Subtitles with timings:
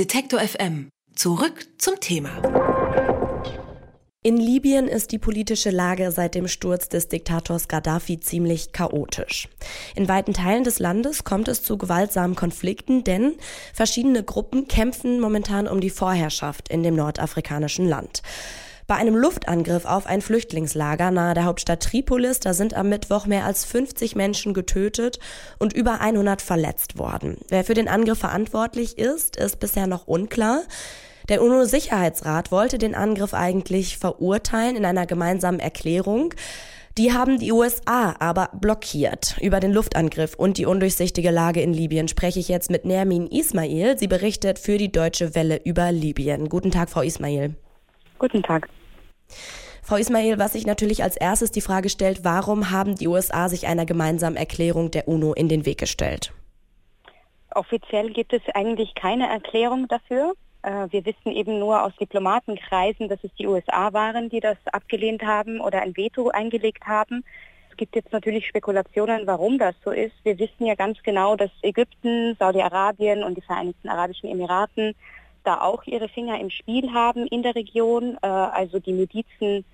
[0.00, 0.88] Detektor FM.
[1.14, 2.40] Zurück zum Thema.
[4.22, 9.50] In Libyen ist die politische Lage seit dem Sturz des Diktators Gaddafi ziemlich chaotisch.
[9.94, 13.34] In weiten Teilen des Landes kommt es zu gewaltsamen Konflikten, denn
[13.74, 18.22] verschiedene Gruppen kämpfen momentan um die Vorherrschaft in dem nordafrikanischen Land.
[18.90, 23.44] Bei einem Luftangriff auf ein Flüchtlingslager nahe der Hauptstadt Tripolis, da sind am Mittwoch mehr
[23.44, 25.20] als 50 Menschen getötet
[25.60, 27.36] und über 100 verletzt worden.
[27.50, 30.62] Wer für den Angriff verantwortlich ist, ist bisher noch unklar.
[31.28, 36.34] Der UNO-Sicherheitsrat wollte den Angriff eigentlich verurteilen in einer gemeinsamen Erklärung.
[36.98, 39.36] Die haben die USA aber blockiert.
[39.40, 43.96] Über den Luftangriff und die undurchsichtige Lage in Libyen spreche ich jetzt mit Nermin Ismail.
[43.98, 46.48] Sie berichtet für die Deutsche Welle über Libyen.
[46.48, 47.54] Guten Tag, Frau Ismail.
[48.18, 48.68] Guten Tag.
[49.82, 53.66] Frau Ismail, was sich natürlich als erstes die Frage stellt, warum haben die USA sich
[53.66, 56.32] einer gemeinsamen Erklärung der UNO in den Weg gestellt?
[57.54, 60.34] Offiziell gibt es eigentlich keine Erklärung dafür.
[60.62, 65.22] Äh, wir wissen eben nur aus Diplomatenkreisen, dass es die USA waren, die das abgelehnt
[65.22, 67.24] haben oder ein Veto eingelegt haben.
[67.70, 70.14] Es gibt jetzt natürlich Spekulationen, warum das so ist.
[70.22, 74.94] Wir wissen ja ganz genau, dass Ägypten, Saudi-Arabien und die Vereinigten Arabischen Emiraten
[75.44, 79.64] da auch ihre Finger im Spiel haben in der Region, äh, also die Milizen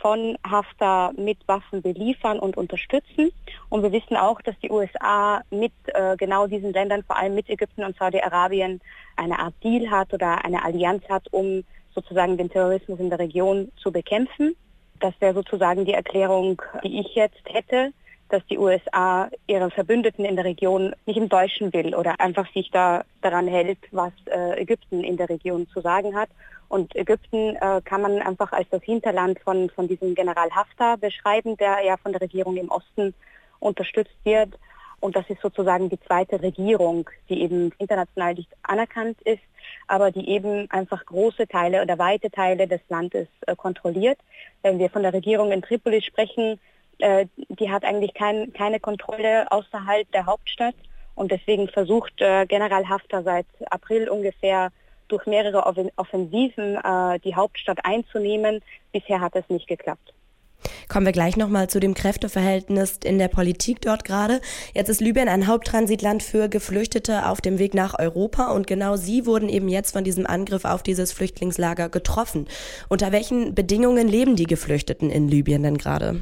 [0.00, 3.30] von Haftar mit Waffen beliefern und unterstützen.
[3.68, 7.48] Und wir wissen auch, dass die USA mit äh, genau diesen Ländern, vor allem mit
[7.48, 8.80] Ägypten und Saudi-Arabien,
[9.16, 11.62] eine Art Deal hat oder eine Allianz hat, um
[11.94, 14.56] sozusagen den Terrorismus in der Region zu bekämpfen.
[14.98, 17.92] Das wäre sozusagen die Erklärung, die ich jetzt hätte
[18.32, 23.04] dass die USA ihre Verbündeten in der Region nicht enttäuschen will oder einfach sich da
[23.20, 26.30] daran hält, was äh, Ägypten in der Region zu sagen hat.
[26.68, 31.58] Und Ägypten äh, kann man einfach als das Hinterland von, von diesem General Haftar beschreiben,
[31.58, 33.12] der ja von der Regierung im Osten
[33.60, 34.58] unterstützt wird.
[35.00, 39.42] Und das ist sozusagen die zweite Regierung, die eben international nicht anerkannt ist,
[39.88, 44.18] aber die eben einfach große Teile oder weite Teile des Landes äh, kontrolliert.
[44.62, 46.58] Wenn wir von der Regierung in Tripolis sprechen,
[46.98, 50.74] äh, die hat eigentlich kein, keine Kontrolle außerhalb der Hauptstadt.
[51.14, 54.70] Und deswegen versucht äh, General Haftar seit April ungefähr
[55.08, 55.66] durch mehrere
[55.96, 58.60] Offensiven äh, die Hauptstadt einzunehmen.
[58.92, 60.14] Bisher hat es nicht geklappt.
[60.88, 64.40] Kommen wir gleich nochmal zu dem Kräfteverhältnis in der Politik dort gerade.
[64.74, 69.26] Jetzt ist Libyen ein Haupttransitland für Geflüchtete auf dem Weg nach Europa und genau sie
[69.26, 72.46] wurden eben jetzt von diesem Angriff auf dieses Flüchtlingslager getroffen.
[72.88, 76.20] Unter welchen Bedingungen leben die Geflüchteten in Libyen denn gerade?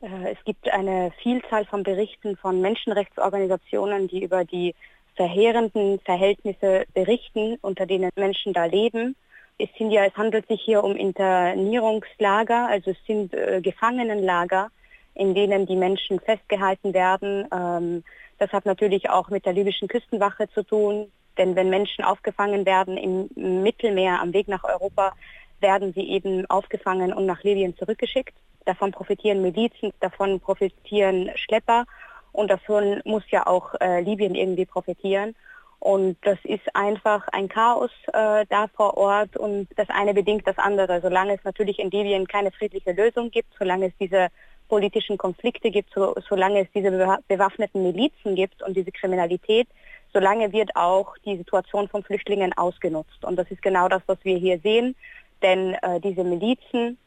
[0.00, 4.74] Äh, es gibt eine Vielzahl von Berichten von Menschenrechtsorganisationen, die über die
[5.16, 9.16] verheerenden Verhältnisse berichten, unter denen Menschen da leben.
[9.58, 14.70] Es, sind ja, es handelt sich hier um Internierungslager, also es sind äh, Gefangenenlager,
[15.14, 17.48] in denen die Menschen festgehalten werden.
[17.52, 18.04] Ähm,
[18.38, 22.96] das hat natürlich auch mit der libyschen Küstenwache zu tun, denn wenn Menschen aufgefangen werden
[22.96, 25.12] im Mittelmeer am Weg nach Europa,
[25.60, 28.34] werden sie eben aufgefangen und nach Libyen zurückgeschickt.
[28.68, 31.86] Davon profitieren Milizen, davon profitieren Schlepper
[32.32, 35.34] und davon muss ja auch äh, Libyen irgendwie profitieren.
[35.80, 40.58] Und das ist einfach ein Chaos äh, da vor Ort und das eine bedingt das
[40.58, 41.00] andere.
[41.00, 44.28] Solange es natürlich in Libyen keine friedliche Lösung gibt, solange es diese
[44.68, 46.90] politischen Konflikte gibt, so, solange es diese
[47.26, 49.66] bewaffneten Milizen gibt und diese Kriminalität,
[50.12, 53.24] solange wird auch die Situation von Flüchtlingen ausgenutzt.
[53.24, 54.94] Und das ist genau das, was wir hier sehen.
[55.40, 56.98] Denn äh, diese Milizen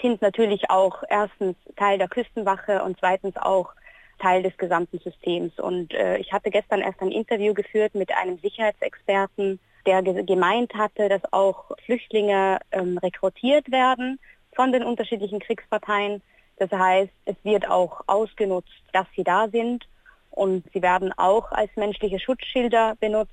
[0.00, 3.72] sind natürlich auch erstens Teil der Küstenwache und zweitens auch
[4.18, 5.58] Teil des gesamten Systems.
[5.58, 10.74] Und äh, ich hatte gestern erst ein Interview geführt mit einem Sicherheitsexperten, der ge gemeint
[10.74, 14.18] hatte, dass auch Flüchtlinge ähm, rekrutiert werden
[14.54, 16.22] von den unterschiedlichen Kriegsparteien.
[16.56, 19.86] Das heißt, es wird auch ausgenutzt, dass sie da sind
[20.30, 23.32] und sie werden auch als menschliche Schutzschilder benutzt.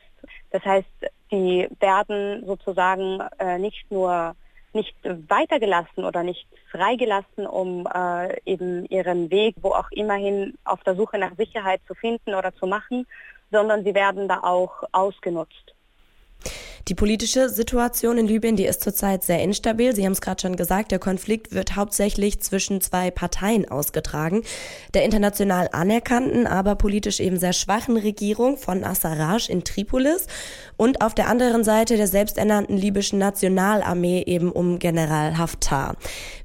[0.52, 0.88] Das heißt,
[1.30, 4.36] sie werden sozusagen äh, nicht nur
[4.74, 10.96] nicht weitergelassen oder nicht freigelassen, um äh, eben ihren Weg, wo auch immerhin auf der
[10.96, 13.08] Suche nach Sicherheit zu finden oder zu machen,
[13.52, 15.76] sondern sie werden da auch ausgenutzt.
[16.88, 19.96] Die politische Situation in Libyen, die ist zurzeit sehr instabil.
[19.96, 24.41] Sie haben es gerade schon gesagt, der Konflikt wird hauptsächlich zwischen zwei Parteien ausgetragen.
[24.94, 30.28] Der international anerkannten, aber politisch eben sehr schwachen Regierung von Assaraj in Tripolis
[30.76, 35.96] und auf der anderen Seite der selbsternannten libyschen Nationalarmee eben um General Haftar.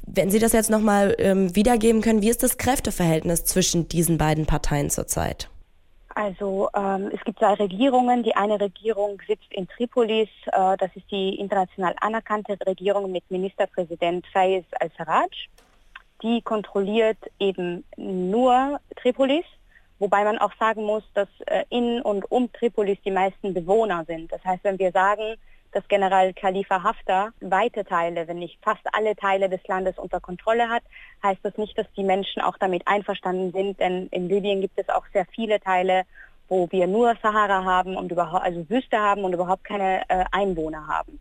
[0.06, 4.46] Wenn Sie das jetzt nochmal ähm, wiedergeben können, wie ist das Kräfteverhältnis zwischen diesen beiden
[4.46, 5.49] Parteien zurzeit?
[6.16, 8.22] Also ähm, es gibt zwei Regierungen.
[8.22, 10.30] Die eine Regierung sitzt in Tripolis.
[10.46, 15.28] Äh, das ist die international anerkannte Regierung mit Ministerpräsident Fayez al-Sarraj.
[16.22, 19.44] Die kontrolliert eben nur Tripolis
[19.98, 24.30] Wobei man auch sagen muss, dass äh, in und um Tripolis die meisten Bewohner sind.
[24.30, 25.36] Das heißt, wenn wir sagen,
[25.76, 30.70] dass General Khalifa Haftar weite Teile, wenn nicht fast alle Teile des Landes unter Kontrolle
[30.70, 30.82] hat,
[31.23, 34.88] heißt das nicht, dass die Menschen auch damit einverstanden sind, denn in Libyen gibt es
[34.88, 36.05] auch sehr viele Teile,
[36.49, 40.87] wo wir nur Sahara haben und überhaupt, also Wüste haben und überhaupt keine äh, Einwohner
[40.87, 41.20] haben.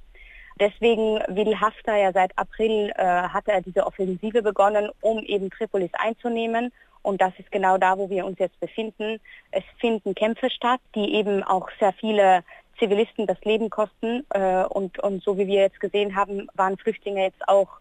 [0.57, 5.91] Deswegen will Haftar ja seit April äh, hat er diese Offensive begonnen, um eben Tripolis
[5.95, 6.71] einzunehmen.
[7.01, 9.19] Und das ist genau da, wo wir uns jetzt befinden.
[9.51, 12.43] Es finden Kämpfe statt, die eben auch sehr viele
[12.79, 14.25] Zivilisten das Leben kosten.
[14.29, 17.79] Äh, und, und so wie wir jetzt gesehen haben, waren Flüchtlinge jetzt auch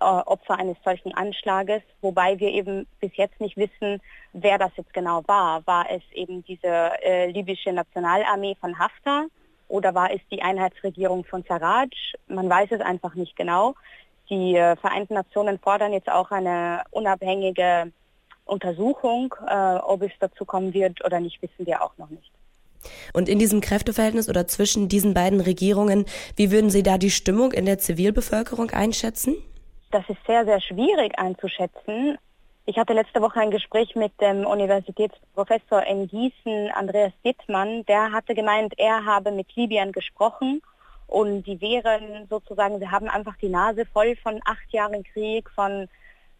[0.00, 4.00] äh, Opfer eines solchen Anschlages, wobei wir eben bis jetzt nicht wissen,
[4.32, 5.66] wer das jetzt genau war.
[5.66, 6.66] War es eben diese
[7.02, 9.26] äh, libysche Nationalarmee von Haftar
[9.68, 11.88] oder war es die Einheitsregierung von Sarraj?
[12.26, 13.74] Man weiß es einfach nicht genau.
[14.28, 17.92] Die äh, Vereinten Nationen fordern jetzt auch eine unabhängige
[18.44, 19.34] Untersuchung.
[19.46, 22.33] Äh, ob es dazu kommen wird oder nicht, wissen wir auch noch nicht.
[23.14, 27.52] Und in diesem Kräfteverhältnis oder zwischen diesen beiden Regierungen, wie würden Sie da die Stimmung
[27.52, 29.36] in der Zivilbevölkerung einschätzen?
[29.92, 32.18] Das ist sehr, sehr schwierig einzuschätzen.
[32.66, 37.84] Ich hatte letzte Woche ein Gespräch mit dem Universitätsprofessor in Gießen, Andreas Dittmann.
[37.86, 40.60] Der hatte gemeint, er habe mit Libyen gesprochen
[41.06, 45.88] und die wären sozusagen, sie haben einfach die Nase voll von acht Jahren Krieg, von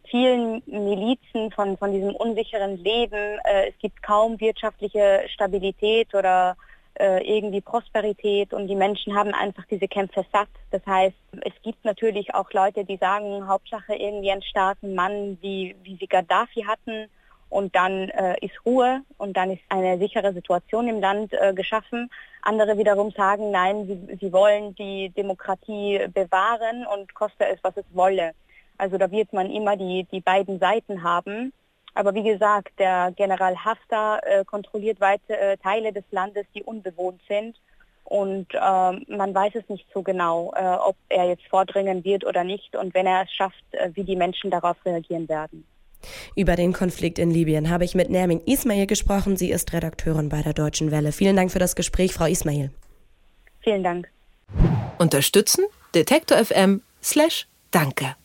[0.09, 3.39] vielen Milizen, von, von diesem unsicheren Leben.
[3.45, 6.57] Äh, es gibt kaum wirtschaftliche Stabilität oder
[6.99, 10.49] äh, irgendwie Prosperität und die Menschen haben einfach diese Kämpfe satt.
[10.71, 15.75] Das heißt, es gibt natürlich auch Leute, die sagen, Hauptsache irgendwie einen starken Mann, wie,
[15.83, 17.07] wie sie Gaddafi hatten
[17.49, 22.09] und dann äh, ist Ruhe und dann ist eine sichere Situation im Land äh, geschaffen.
[22.41, 27.85] Andere wiederum sagen, nein, sie, sie wollen die Demokratie bewahren und koste es, was es
[27.93, 28.31] wolle.
[28.77, 31.53] Also da wird man immer die, die beiden Seiten haben.
[31.95, 37.21] Aber wie gesagt, der General Haftar äh, kontrolliert weite äh, Teile des Landes, die unbewohnt
[37.27, 37.57] sind.
[38.03, 42.43] Und äh, man weiß es nicht so genau, äh, ob er jetzt vordringen wird oder
[42.43, 42.75] nicht.
[42.75, 45.65] Und wenn er es schafft, äh, wie die Menschen darauf reagieren werden.
[46.35, 49.37] Über den Konflikt in Libyen habe ich mit Nermin Ismail gesprochen.
[49.37, 51.11] Sie ist Redakteurin bei der Deutschen Welle.
[51.11, 52.69] Vielen Dank für das Gespräch, Frau Ismail.
[53.61, 54.07] Vielen Dank.
[54.99, 55.65] Unterstützen?
[55.95, 58.15] Detektor FM slash Danke.